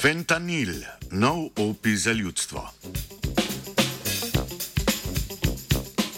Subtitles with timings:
[0.00, 0.80] Fentanil,
[1.10, 2.70] nov opi za ljudstvo.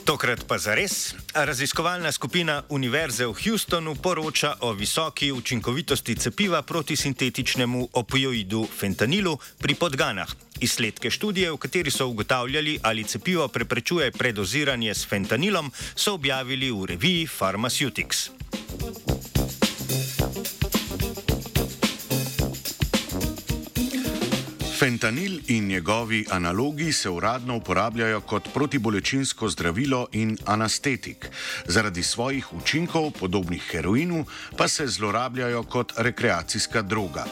[0.05, 1.15] Tokrat pa za res.
[1.35, 9.75] Raziskovalna skupina Univerze v Houstonu poroča o visoki učinkovitosti cepiva proti sintetičnemu opioidu fentanilu pri
[9.75, 10.31] podganah.
[10.61, 16.87] Izsledke študije, v kateri so ugotavljali, ali cepivo preprečuje predoziranje s fentanilom, so objavili v
[16.87, 18.31] reviji Pharmaceutics.
[24.83, 31.29] Fentanil in njegovi analogi se uradno uporabljajo kot protibolečinsko zdravilo in anestetik.
[31.67, 34.25] Zaradi svojih učinkov, podobnih heroinu,
[34.59, 37.25] pa se zlorabljajo kot rekreacijska droga.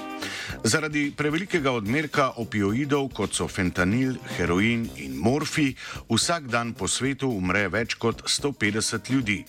[0.64, 5.74] Zaradi prevelikega odmerka opioidov, kot so fentanil, heroin in morfi,
[6.10, 9.44] vsak dan po svetu umre več kot 150 ljudi.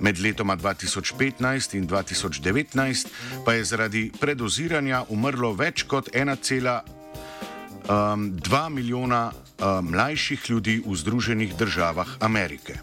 [0.00, 3.06] Med letoma 2015 in 2019
[3.46, 7.03] pa je zaradi predoziranja umrlo več kot 1,5
[7.88, 12.78] um, 2 milijona um, mlajših ljudi v Združenih državah Amerike.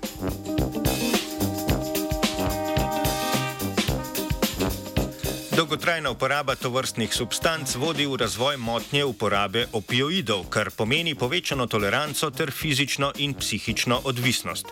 [5.62, 12.52] Dolgotrajna uporaba tovrstnih substanc vodi v razvoj motnje uporabe opioidov, kar pomeni povečano toleranco ter
[12.52, 14.66] fizično in psihično odvisnost.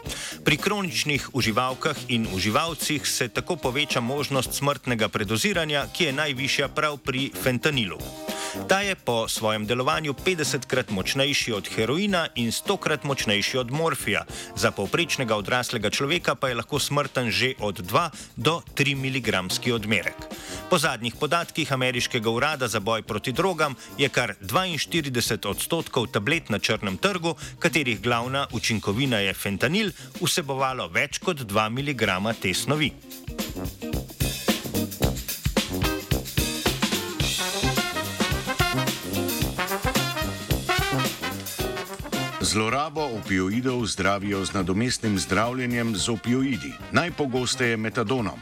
[0.44, 6.98] Pri kroničnih uživalkah in uživalcih se tako poveča možnost smrtnega predoziranja, ki je najvišja prav
[6.98, 8.00] pri fentanilu.
[8.50, 14.26] Ta je po svojem delovanju 50krat močnejši od heroina in 100krat močnejši od morfija.
[14.56, 19.30] Za povprečnega odraslega človeka pa je lahko smrten že od 2 do 3 mg
[19.74, 20.18] odmerek.
[20.70, 26.60] Po zadnjih podatkih ameriškega urada za boj proti drogam je kar 42 odstotkov tablet na
[26.60, 29.92] črnem trgu, katerih glavna učinkovina je fentanil,
[30.22, 32.94] vsebovalo več kot 2 mg te snovi.
[42.50, 48.40] Zlorabo opioidov zdravijo z nadomestnim zdravljenjem z opioidi, najpogosteje metadonom.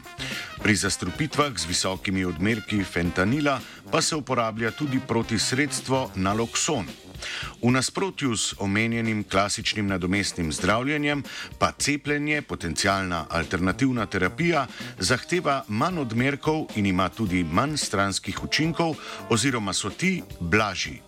[0.62, 3.60] Pri zastrupitvah z visokimi odmerki fentanila
[3.92, 6.86] pa se uporablja tudi proti sredstvo nalokson.
[7.62, 11.22] V nasprotju s omenjenim klasičnim nadomestnim zdravljenjem,
[11.58, 14.66] pa cepljenje, potencijalna alternativna terapija,
[14.98, 18.96] zahteva manj odmerkov in ima tudi manj stranskih učinkov,
[19.28, 21.07] oziroma so ti blažji.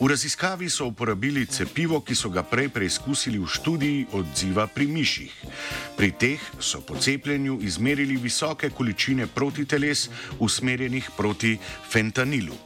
[0.00, 5.32] V raziskavi so uporabili cepivo, ki so ga prej preizkusili v študiji odziva pri miših.
[5.94, 10.08] Pri teh so po cepljenju izmerili visoke količine protiteles
[10.42, 11.54] usmerjenih proti
[11.90, 12.58] fentanilu.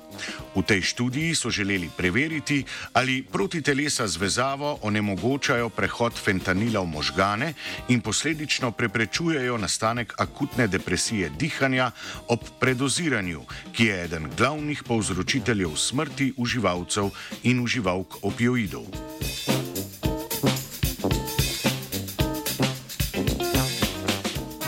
[0.54, 7.52] V tej študiji so želeli preveriti, ali protitelesa z vezavo onemogočajo prehod fentanila v možgane
[7.88, 11.90] in posledično preprečujejo nastanek akutne depresije dihanja
[12.28, 13.42] ob predoziranju,
[13.72, 17.10] ki je eden glavnih povzročiteljev smrti uživalcev
[17.42, 18.86] in uživalk opioidov.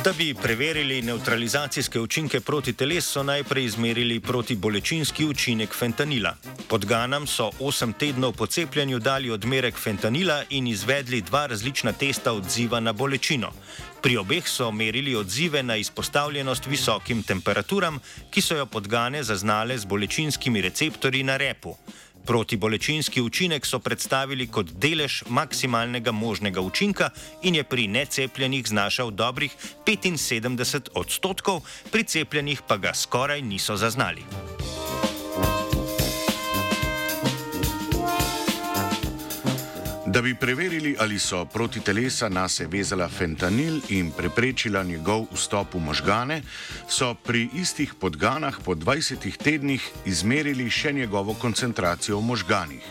[0.05, 6.35] Da bi preverili neutralizacijske učinke proti telesu, so najprej izmerili protibolečinski učinek fentanila.
[6.69, 12.81] Podganam so 8 tednov po cepljenju dali odmerek fentanila in izvedli dva različna testa odziva
[12.81, 13.53] na bolečino.
[14.03, 18.01] Pri obeh so merili odzive na izpostavljenost visokim temperaturam,
[18.31, 21.77] ki so jo podgane zaznale z bolečinskimi receptorji na repu.
[22.27, 27.11] Protibolečinski učinek so predstavili kot delež maksimalnega možnega učinka
[27.43, 34.23] in je pri necepljenih znašal dobrih 75 odstotkov, pri cepljenih pa ga skoraj niso zaznali.
[40.11, 45.79] Da bi preverili, ali so proti telesa nase vezala fentanil in preprečila njegov vstop v
[45.79, 46.43] možgane,
[46.89, 52.89] so pri istih podganah po 20 tednih izmerili še njegovo koncentracijo v možganih.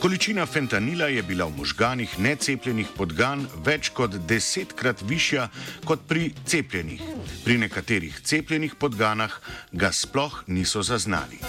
[0.00, 5.48] Količina fentanila je bila v možganih necepljenih podgan več kot desetkrat višja
[5.88, 7.00] kot pri cepljenih.
[7.44, 9.40] Pri nekaterih cepljenih podganah
[9.72, 11.40] ga sploh niso zaznali.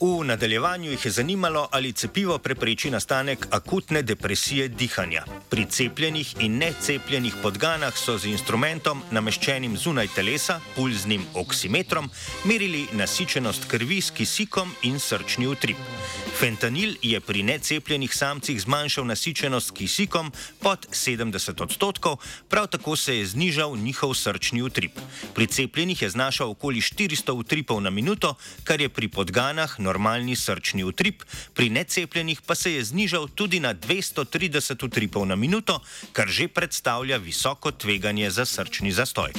[0.00, 5.24] V nadaljevanju jih je zanimalo, ali cepivo prepreči nastanek akutne depresije dihanja.
[5.48, 12.10] Pri cepljenih in necepljenih podganah so z instrumentom nameščenim zunaj telesa, pulznim oksimetrom,
[12.44, 15.80] merili nasičenost krvi s kisikom in srčni utrip.
[16.36, 22.18] Fentanil je pri necepljenih samcih zmanjšal nasičenost kisikom pod 70 odstotkov,
[22.48, 25.00] prav tako se je znižal njihov srčni utrip.
[25.34, 28.34] Pri cepljenih je znašal okoli 400 utripov na minuto,
[28.64, 31.22] kar je pri podganah normalni srčni utrip,
[31.54, 35.78] pri necepljenih pa se je znižal tudi na 230 utripov na minuto,
[36.12, 39.32] kar že predstavlja visoko tveganje za srčni zastoj.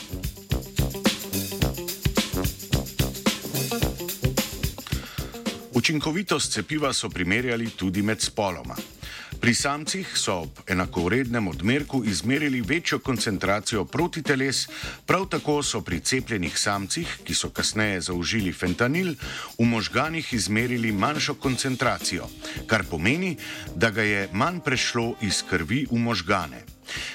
[5.78, 8.97] Učinkovitost cepiva so primerjali tudi med spoloma.
[9.42, 14.68] Pri samcih so ob enakovrednem odmerku izmerili večjo koncentracijo protiteles,
[15.06, 19.14] prav tako so pri cepljenih samcih, ki so kasneje zaužili fentanil,
[19.60, 22.26] v možganih izmerili manjšo koncentracijo,
[22.68, 23.38] kar pomeni,
[23.76, 26.64] da ga je manj prešlo iz krvi v možgane.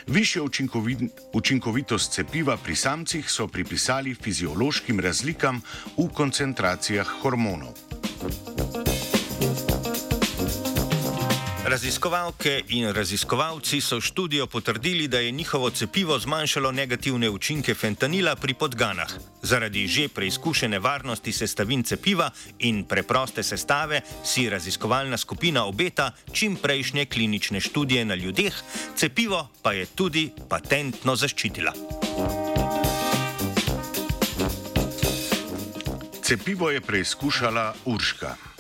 [0.06, 0.46] Višjo
[1.32, 5.62] učinkovitost cepiva pri samcih so pripisali fiziološkim razlikam
[5.96, 7.91] v koncentracijah hormonov.
[11.72, 18.54] Raziskovalke in raziskovalci so študijo potrdili, da je njihovo cepivo zmanjšalo negativne učinke fentanila pri
[18.54, 19.08] podganah.
[19.42, 27.04] Zaradi že preizkušene varnosti sestavin cepiva in preproste sestave si raziskovalna skupina obeta čim prejšnje
[27.04, 28.52] klinične študije na ljudeh,
[28.96, 31.72] cepivo pa je tudi patentno zaščitila.
[36.22, 38.51] Cepivo je preizkušala Urška.